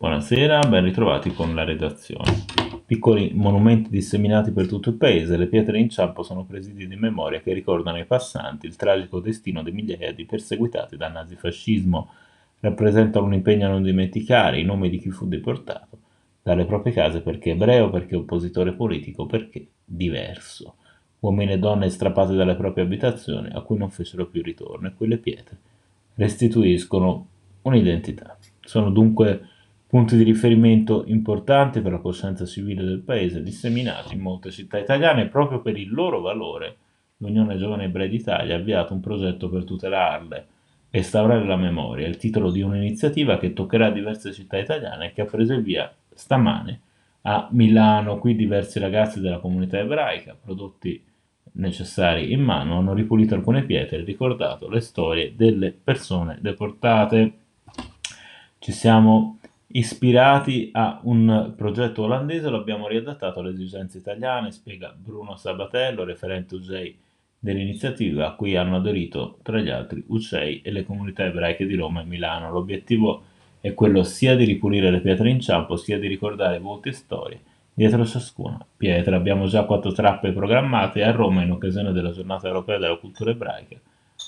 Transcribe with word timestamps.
Buonasera, 0.00 0.60
ben 0.60 0.84
ritrovati 0.84 1.30
con 1.30 1.54
la 1.54 1.62
redazione. 1.62 2.46
Piccoli 2.86 3.32
monumenti 3.34 3.90
disseminati 3.90 4.50
per 4.50 4.66
tutto 4.66 4.88
il 4.88 4.94
paese, 4.94 5.36
le 5.36 5.46
pietre 5.46 5.76
in 5.76 5.82
inciampo 5.82 6.22
sono 6.22 6.46
presidi 6.46 6.88
di 6.88 6.96
memoria 6.96 7.42
che 7.42 7.52
ricordano 7.52 7.98
ai 7.98 8.06
passanti 8.06 8.64
il 8.64 8.76
tragico 8.76 9.20
destino 9.20 9.62
di 9.62 9.72
migliaia 9.72 10.14
di 10.14 10.24
perseguitati 10.24 10.96
dal 10.96 11.12
nazifascismo. 11.12 12.08
Rappresentano 12.60 13.26
un 13.26 13.34
impegno 13.34 13.66
a 13.66 13.70
non 13.72 13.82
dimenticare 13.82 14.58
i 14.58 14.64
nomi 14.64 14.88
di 14.88 14.96
chi 14.96 15.10
fu 15.10 15.28
deportato 15.28 15.98
dalle 16.42 16.64
proprie 16.64 16.94
case 16.94 17.20
perché 17.20 17.50
ebreo, 17.50 17.90
perché 17.90 18.16
oppositore 18.16 18.72
politico, 18.72 19.26
perché 19.26 19.66
diverso. 19.84 20.76
Uomini 21.18 21.52
e 21.52 21.58
donne 21.58 21.90
strappati 21.90 22.34
dalle 22.34 22.54
proprie 22.54 22.84
abitazioni 22.84 23.50
a 23.52 23.60
cui 23.60 23.76
non 23.76 23.90
fecero 23.90 24.24
più 24.24 24.40
ritorno 24.42 24.88
e 24.88 24.94
quelle 24.94 25.18
pietre 25.18 25.58
restituiscono 26.14 27.26
un'identità. 27.60 28.38
Sono 28.62 28.88
dunque 28.88 29.58
punti 29.90 30.16
di 30.16 30.22
riferimento 30.22 31.02
importanti 31.08 31.80
per 31.80 31.90
la 31.90 31.98
coscienza 31.98 32.46
civile 32.46 32.84
del 32.84 33.00
paese, 33.00 33.42
disseminati 33.42 34.14
in 34.14 34.20
molte 34.20 34.52
città 34.52 34.78
italiane 34.78 35.26
proprio 35.26 35.60
per 35.60 35.76
il 35.76 35.92
loro 35.92 36.20
valore. 36.20 36.76
L'Unione 37.16 37.56
Giovane 37.56 37.86
Ebrei 37.86 38.08
d'Italia 38.08 38.54
ha 38.54 38.58
avviato 38.58 38.94
un 38.94 39.00
progetto 39.00 39.50
per 39.50 39.64
tutelarle 39.64 40.46
e 40.90 40.98
restaurare 40.98 41.44
la 41.44 41.56
memoria, 41.56 42.06
il 42.06 42.18
titolo 42.18 42.52
di 42.52 42.62
un'iniziativa 42.62 43.36
che 43.36 43.52
toccherà 43.52 43.90
diverse 43.90 44.32
città 44.32 44.58
italiane 44.58 45.06
e 45.06 45.12
che 45.12 45.22
ha 45.22 45.26
preso 45.26 45.54
il 45.54 45.62
via 45.64 45.92
stamane 46.14 46.80
a 47.22 47.48
Milano. 47.50 48.20
Qui 48.20 48.36
diversi 48.36 48.78
ragazzi 48.78 49.20
della 49.20 49.40
comunità 49.40 49.80
ebraica, 49.80 50.36
prodotti 50.40 51.02
necessari 51.54 52.32
in 52.32 52.42
mano, 52.42 52.78
hanno 52.78 52.94
ripulito 52.94 53.34
alcune 53.34 53.64
pietre 53.64 53.96
e 53.96 54.04
ricordato 54.04 54.68
le 54.68 54.80
storie 54.80 55.34
delle 55.34 55.72
persone 55.72 56.38
deportate. 56.40 57.32
Ci 58.60 58.70
siamo 58.70 59.39
ispirati 59.72 60.70
a 60.72 61.00
un 61.04 61.52
progetto 61.56 62.02
olandese, 62.02 62.48
lo 62.48 62.58
abbiamo 62.58 62.88
riadattato 62.88 63.40
alle 63.40 63.50
esigenze 63.50 63.98
italiane, 63.98 64.50
spiega 64.50 64.94
Bruno 64.96 65.36
Sabatello, 65.36 66.04
referente 66.04 66.54
UGEI 66.56 66.98
dell'iniziativa, 67.38 68.26
a 68.26 68.34
cui 68.34 68.56
hanno 68.56 68.76
aderito 68.76 69.38
tra 69.42 69.58
gli 69.58 69.70
altri 69.70 70.02
UCEI 70.06 70.62
e 70.62 70.70
le 70.70 70.84
comunità 70.84 71.24
ebraiche 71.24 71.66
di 71.66 71.74
Roma 71.74 72.02
e 72.02 72.04
Milano. 72.04 72.50
L'obiettivo 72.50 73.22
è 73.60 73.72
quello 73.74 74.02
sia 74.02 74.36
di 74.36 74.44
ripulire 74.44 74.90
le 74.90 75.00
pietre 75.00 75.28
in 75.28 75.36
inciampo, 75.36 75.76
sia 75.76 75.98
di 75.98 76.06
ricordare 76.06 76.58
volti 76.58 76.88
e 76.88 76.92
storie 76.92 77.40
dietro 77.72 78.04
ciascuna 78.04 78.62
pietra. 78.76 79.16
Abbiamo 79.16 79.46
già 79.46 79.64
quattro 79.64 79.92
trappe 79.92 80.32
programmate 80.32 81.02
a 81.02 81.12
Roma 81.12 81.42
in 81.42 81.50
occasione 81.50 81.92
della 81.92 82.10
giornata 82.10 82.46
europea 82.46 82.78
della 82.78 82.96
cultura 82.96 83.30
ebraica. 83.30 83.78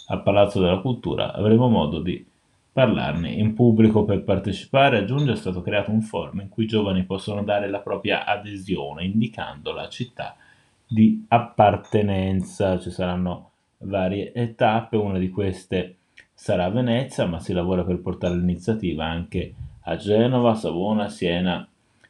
Al 0.07 0.23
Palazzo 0.23 0.61
della 0.61 0.79
Cultura 0.79 1.35
avremo 1.35 1.69
modo 1.69 2.01
di 2.01 2.25
parlarne 2.73 3.31
in 3.31 3.55
pubblico 3.55 4.05
per 4.05 4.25
partecipare. 4.25 4.99
Aggiunge 4.99 5.33
è 5.33 5.37
stato 5.37 5.61
creato 5.61 5.91
un 5.91 6.01
forum 6.01 6.41
in 6.41 6.49
cui 6.49 6.65
i 6.65 6.69
giovani 6.69 7.05
possono 7.05 7.43
dare 7.43 7.69
la 7.69 7.81
propria 7.81 8.25
adesione 8.25 9.05
indicando 9.05 9.73
la 9.73 9.89
città 9.89 10.37
di 10.87 11.25
appartenenza. 11.29 12.79
Ci 12.79 12.91
saranno 12.91 13.51
varie 13.79 14.33
tappe, 14.55 14.97
una 14.97 15.19
di 15.19 15.29
queste 15.29 15.97
sarà 16.33 16.69
Venezia, 16.71 17.27
ma 17.27 17.39
si 17.39 17.53
lavora 17.53 17.85
per 17.85 18.01
portare 18.01 18.35
l'iniziativa 18.35 19.05
anche 19.05 19.55
a 19.83 19.97
Genova, 19.97 20.55
Savona, 20.55 21.09
Siena, 21.09 21.67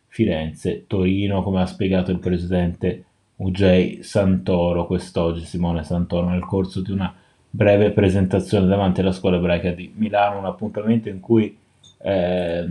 Firenze, 0.07 0.87
Torino, 0.87 1.43
come 1.43 1.63
ha 1.63 1.67
spiegato 1.67 2.11
il 2.11 2.19
presidente 2.19 3.05
UJ 3.37 4.01
Santoro 4.01 4.87
quest'oggi, 4.87 5.45
Simone 5.45 5.83
Santoro, 5.83 6.29
nel 6.29 6.45
corso 6.45 6.81
di 6.81 6.93
una 6.93 7.13
breve 7.55 7.91
presentazione 7.91 8.67
davanti 8.67 9.01
alla 9.01 9.13
scuola 9.13 9.37
ebraica 9.37 9.73
di 9.73 9.93
Milano, 9.95 10.39
un 10.39 10.47
appuntamento 10.47 11.11
in 11.11 11.21
cui 11.21 11.55
eh, 11.99 12.67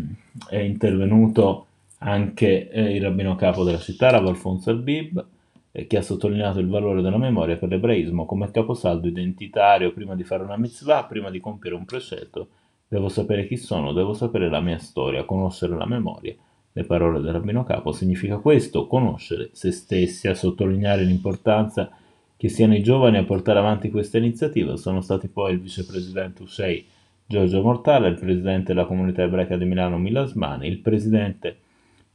è 0.50 0.58
intervenuto 0.58 1.68
anche 2.00 2.68
eh, 2.70 2.96
il 2.96 3.02
rabbino 3.02 3.36
capo 3.36 3.64
della 3.64 3.78
città, 3.78 4.10
Rav 4.10 4.26
Alfonso 4.26 4.72
Albib, 4.72 5.23
eh, 5.72 5.86
che 5.86 5.98
ha 5.98 6.02
sottolineato 6.02 6.60
il 6.60 6.68
valore 6.68 7.04
della 7.04 7.20
memoria 7.20 7.58
per 7.58 7.70
l'ebraismo 7.70 8.26
come 8.26 8.50
caposaldo 8.50 9.08
identitario. 9.08 9.94
Prima 9.94 10.16
di 10.16 10.23
fare 10.23 10.42
una 10.42 10.58
mitzvah, 10.58 11.04
prima 11.04 11.30
di 11.30 11.39
compiere 11.39 11.76
un 11.76 11.86
precetto, 11.86 12.48
devo 12.88 13.08
sapere 13.08 13.45
chi 13.45 13.58
sono, 13.58 13.94
devo 13.94 14.14
sapere 14.14 14.50
la 14.50 14.61
mia 14.61 14.80
storia, 14.80 15.26
conoscere 15.26 15.76
la 15.76 15.86
memoria. 15.86 16.34
Le 16.72 16.84
parole 16.86 17.22
del 17.22 17.34
rabbino 17.34 17.64
capo 17.64 17.92
significa 17.92 18.38
questo, 18.38 18.88
conoscere 18.88 19.50
se 19.52 19.72
stessi, 19.72 20.28
a 20.28 20.34
sottolineare 20.34 21.04
l'importanza 21.04 21.92
che 22.42 22.50
siano 22.50 22.74
i 22.74 22.82
giovani 22.82 23.18
a 23.18 23.24
portare 23.24 23.60
avanti 23.60 23.92
questa 23.92 24.18
iniziativa. 24.18 24.76
Sono 24.76 25.02
stati 25.02 25.28
poi 25.28 25.54
il 25.54 25.60
vicepresidente 25.60 26.42
Usei 26.42 26.84
Giorgio 27.24 27.62
Mortale, 27.62 28.08
il 28.08 28.18
presidente 28.18 28.74
della 28.74 28.88
comunità 28.88 29.22
ebraica 29.22 29.58
di 29.58 29.66
Milano 29.66 30.00
Milasmani, 30.00 30.66
il 30.66 30.80
presidente 30.80 31.60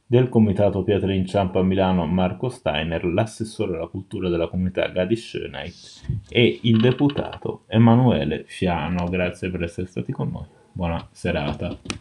del 0.05 0.27
comitato 0.27 0.83
Pietre 0.83 1.15
Inciampo 1.15 1.59
a 1.59 1.63
Milano 1.63 2.05
Marco 2.07 2.49
Steiner, 2.49 3.05
l'assessore 3.05 3.77
alla 3.77 3.87
cultura 3.87 4.27
della 4.27 4.49
comunità 4.49 4.89
Gadi 4.89 5.15
Schönheit 5.15 6.25
e 6.27 6.59
il 6.63 6.81
deputato 6.81 7.63
Emanuele 7.67 8.43
Fiano. 8.47 9.05
Grazie 9.05 9.49
per 9.49 9.63
essere 9.63 9.87
stati 9.87 10.11
con 10.11 10.29
noi. 10.29 10.45
Buona 10.73 11.07
serata. 11.09 11.95